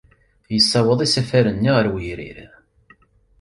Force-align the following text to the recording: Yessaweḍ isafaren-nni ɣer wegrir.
Yessaweḍ 0.53 0.99
isafaren-nni 1.01 1.71
ɣer 1.75 1.85
wegrir. 1.93 2.37